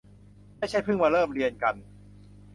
[0.57, 1.75] ไม่ใช่เพิ่งมาเริ่มเรียนกัน